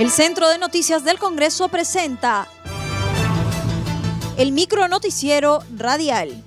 [0.00, 2.48] El Centro de Noticias del Congreso presenta
[4.38, 6.42] el micro noticiero radial.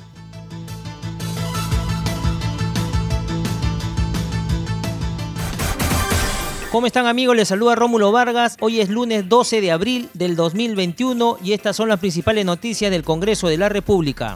[6.71, 7.35] ¿Cómo están amigos?
[7.35, 8.57] Les saluda Rómulo Vargas.
[8.59, 13.03] Hoy es lunes 12 de abril del 2021 y estas son las principales noticias del
[13.03, 14.35] Congreso de la República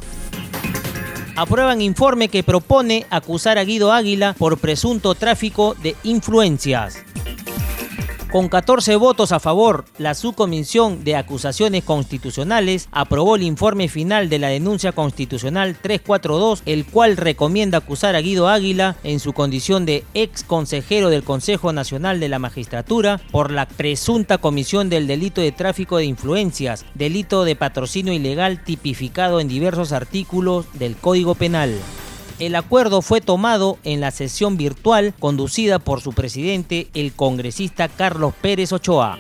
[1.36, 7.04] aprueban informe que propone acusar a Guido Águila por presunto tráfico de influencias.
[8.32, 14.38] Con 14 votos a favor, la Subcomisión de Acusaciones Constitucionales aprobó el informe final de
[14.38, 20.04] la denuncia constitucional 342, el cual recomienda acusar a Guido Águila en su condición de
[20.14, 25.54] ex consejero del Consejo Nacional de la Magistratura por la presunta comisión del delito de
[25.54, 31.80] tráfico de influencias, delito de patrocinio ilegal tipificado en diversos artículos del Código Penal.
[32.40, 38.34] El acuerdo fue tomado en la sesión virtual conducida por su presidente, el congresista Carlos
[38.40, 39.18] Pérez Ochoa.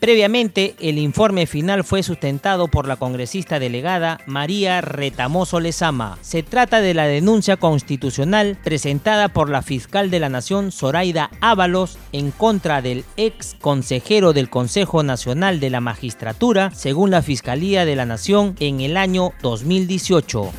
[0.00, 6.18] Previamente, el informe final fue sustentado por la congresista delegada María Retamoso Lezama.
[6.20, 11.98] Se trata de la denuncia constitucional presentada por la fiscal de la Nación, Zoraida Ábalos,
[12.12, 17.96] en contra del ex consejero del Consejo Nacional de la Magistratura, según la Fiscalía de
[17.96, 20.52] la Nación, en el año 2018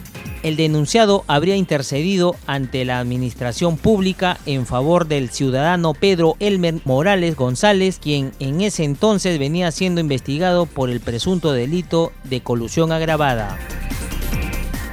[0.44, 7.36] el denunciado habría intercedido ante la administración pública en favor del ciudadano Pedro Elmer Morales
[7.36, 13.58] González, quien en ese entonces venía siendo investigado por el presunto delito de colusión agravada.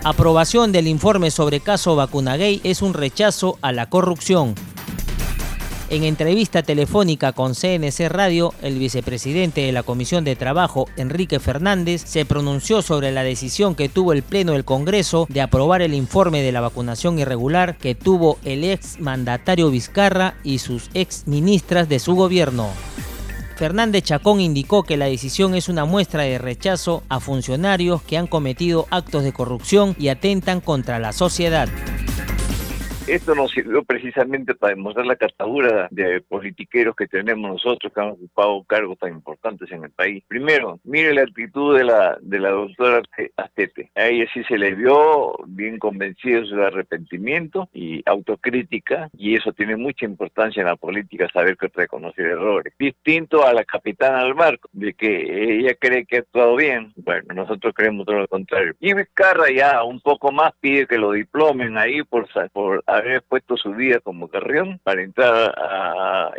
[0.04, 4.54] Aprobación del informe sobre caso Vacunagay es un rechazo a la corrupción.
[5.88, 12.02] En entrevista telefónica con CNC Radio, el vicepresidente de la Comisión de Trabajo, Enrique Fernández,
[12.04, 16.42] se pronunció sobre la decisión que tuvo el Pleno del Congreso de aprobar el informe
[16.42, 22.00] de la vacunación irregular que tuvo el ex mandatario Vizcarra y sus ex ministras de
[22.00, 22.68] su gobierno.
[23.54, 28.26] Fernández Chacón indicó que la decisión es una muestra de rechazo a funcionarios que han
[28.26, 31.68] cometido actos de corrupción y atentan contra la sociedad.
[33.06, 38.08] Esto nos sirvió precisamente para demostrar la catadura de politiqueros que tenemos nosotros que han
[38.08, 40.24] ocupado cargos tan importantes en el país.
[40.26, 43.02] Primero, mire la actitud de la, de la doctora
[43.36, 43.92] Astete.
[43.94, 49.52] A ella sí se le vio bien convencida de su arrepentimiento y autocrítica, y eso
[49.52, 52.74] tiene mucha importancia en la política, saber que reconocer errores.
[52.76, 56.92] Distinto a la capitana del barco, de que ella cree que ha actuado bien.
[56.96, 58.74] Bueno, nosotros creemos todo lo contrario.
[58.80, 63.56] Y Vizcarra ya un poco más pide que lo diplomen ahí por, por haber puesto
[63.56, 66.32] su vida como carrión para entrar a,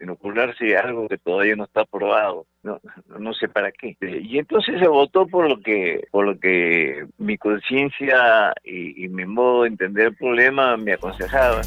[0.00, 2.46] inocularse algo que todavía no está aprobado.
[2.62, 2.80] No,
[3.18, 3.96] no sé para qué.
[4.00, 9.26] Y entonces se votó por lo que, por lo que mi conciencia y, y mi
[9.26, 11.62] modo de entender el problema me aconsejaba.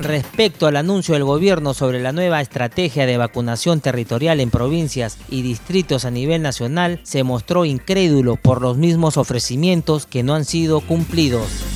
[0.00, 5.42] Respecto al anuncio del gobierno sobre la nueva estrategia de vacunación territorial en provincias y
[5.42, 10.80] distritos a nivel nacional, se mostró incrédulo por los mismos ofrecimientos que no han sido
[10.80, 11.67] cumplidos.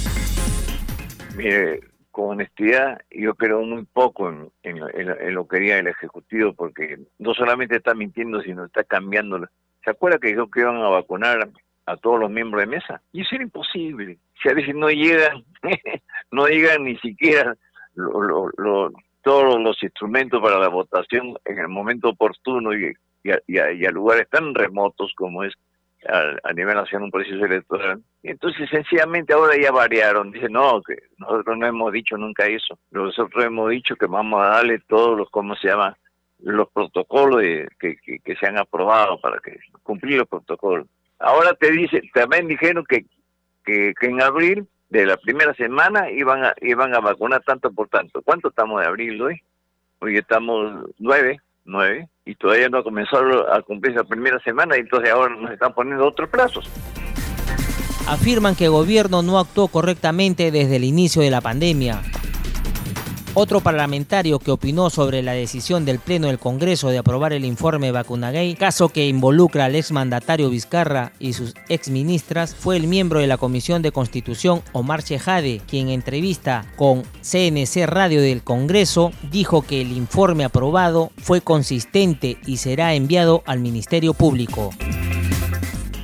[1.36, 4.28] Mire, con honestidad, yo creo muy poco
[4.62, 9.48] en, lo que diga el Ejecutivo, porque no solamente está mintiendo, sino está cambiando.
[9.82, 11.48] ¿Se acuerda que dijo que iban a vacunar
[11.86, 13.02] a todos los miembros de mesa?
[13.12, 14.18] Y eso era imposible.
[14.42, 15.44] Si a veces no llegan,
[16.30, 17.56] no llegan ni siquiera
[17.94, 24.54] todos los instrumentos para la votación en el momento oportuno y, y a lugares tan
[24.54, 25.54] remotos como es
[26.08, 28.00] a, nivel nacional un proceso electoral.
[28.22, 30.30] Y entonces sencillamente ahora ya variaron.
[30.30, 32.78] Dicen, no, que nosotros no hemos dicho nunca eso.
[32.90, 35.96] Nosotros hemos dicho que vamos a darle todos los, ¿cómo se llama?
[36.40, 37.42] Los protocolos
[37.78, 40.86] que, que, se han aprobado para que cumplir los protocolos.
[41.18, 43.04] Ahora te dicen, también dijeron que,
[43.64, 47.88] que, que en abril de la primera semana iban a, iban a vacunar tanto por
[47.88, 48.22] tanto.
[48.22, 49.40] ¿Cuánto estamos de abril hoy?
[50.00, 54.80] Hoy estamos nueve, nueve y todavía no ha comenzado a cumplir la primera semana y
[54.80, 56.68] entonces ahora nos están poniendo otros plazos.
[58.06, 62.02] Afirman que el gobierno no actuó correctamente desde el inicio de la pandemia.
[63.34, 67.90] Otro parlamentario que opinó sobre la decisión del Pleno del Congreso de aprobar el informe
[67.90, 73.38] Vacunagay, caso que involucra al exmandatario Vizcarra y sus exministras, fue el miembro de la
[73.38, 79.80] Comisión de Constitución Omar Chejade, quien en entrevista con CNC Radio del Congreso dijo que
[79.80, 84.72] el informe aprobado fue consistente y será enviado al Ministerio Público.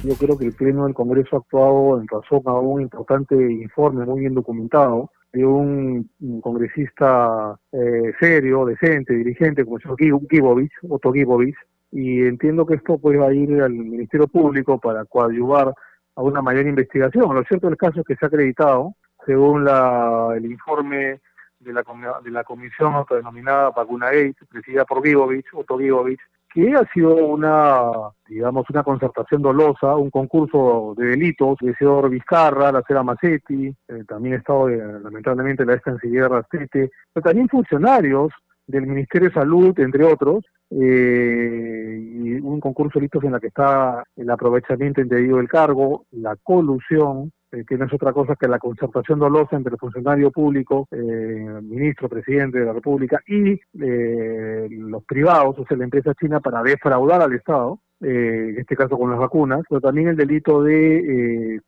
[0.03, 4.07] Yo creo que el Pleno del Congreso ha actuado en razón a un importante informe
[4.07, 6.11] muy bien documentado de un,
[6.43, 11.57] congresista eh, serio, decente, dirigente, como el señor Gibovich, Otto Gibovich,
[11.91, 15.73] y entiendo que esto pues ir al Ministerio Público para coadyuvar
[16.17, 17.35] a una mayor investigación.
[17.35, 18.95] Lo cierto del caso es que se ha acreditado,
[19.25, 21.21] según la, el informe
[21.61, 21.85] de la,
[22.23, 26.21] de la comisión autodenominada Vacuna Gate, presidida por Givovich, Otto Givovich,
[26.53, 27.91] que ha sido una,
[28.29, 34.05] digamos, una concertación dolosa, un concurso de delitos, el señor Vizcarra, la señora Macetti, eh,
[34.07, 38.33] también ha estado, eh, lamentablemente, la ex canciller Rastete, pero también funcionarios
[38.67, 43.47] del Ministerio de Salud, entre otros, eh, y un concurso de delitos en la que
[43.49, 48.47] está el aprovechamiento indebido del cargo, la colusión, eh, que no es otra cosa que
[48.47, 54.69] la concertación dolosa entre el funcionario público, eh, ministro, presidente de la República y eh,
[54.71, 59.11] los privados, o sea, la empresa china, para defraudar al Estado, en este caso con
[59.11, 61.61] las vacunas, pero también el delito de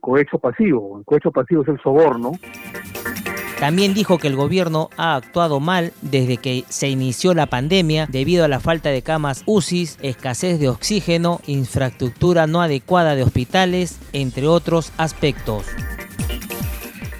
[0.00, 0.98] cohecho pasivo.
[0.98, 2.32] El cohecho pasivo es el soborno.
[3.62, 8.44] También dijo que el gobierno ha actuado mal desde que se inició la pandemia debido
[8.44, 14.48] a la falta de camas UCI, escasez de oxígeno, infraestructura no adecuada de hospitales, entre
[14.48, 15.64] otros aspectos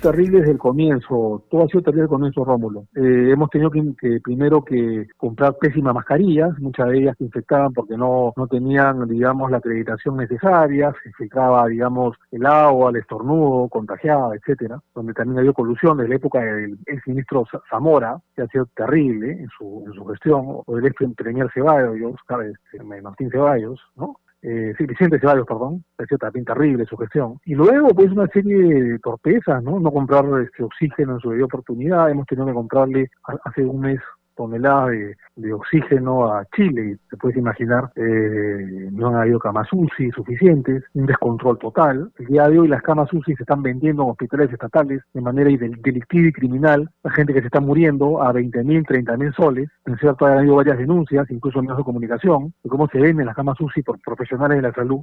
[0.03, 2.87] terrible desde el comienzo, todo ha sido terrible desde el comienzo, Rómulo.
[2.95, 7.97] Eh, hemos tenido que, primero que comprar pésimas mascarillas, muchas de ellas se infectaban porque
[7.97, 14.35] no, no tenían, digamos, la acreditación necesaria, se infiltraba, digamos, el agua, el estornudo, contagiaba,
[14.35, 18.67] etcétera, donde también había colusión desde la época del ex ministro Zamora, que ha sido
[18.75, 22.55] terrible en su, en su gestión, o del ex premier Ceballos, ¿sabes?
[23.03, 24.17] Martín Ceballos, ¿no?
[24.43, 27.39] Eh, sí, Vicente Ceballos, perdón, pareció también terrible su gestión.
[27.45, 29.79] Y luego, pues, una serie de torpezas, ¿no?
[29.79, 33.11] No comprar este oxígeno en su debida oportunidad, hemos tenido que comprarle
[33.45, 34.01] hace un mes
[34.37, 34.91] toneladas
[35.37, 41.07] de, oxígeno a Chile, te puedes imaginar, eh, no han habido camas UCI suficientes, un
[41.07, 42.11] descontrol total.
[42.19, 45.51] El día de hoy las camas UCI se están vendiendo en hospitales estatales de manera
[45.51, 49.69] delictiva y criminal, la gente que se está muriendo a 20 mil, 30 mil soles,
[49.87, 53.27] en cierto ha habido varias denuncias, incluso en medios de comunicación, de cómo se venden
[53.27, 55.03] las camas UCI por profesionales de la salud.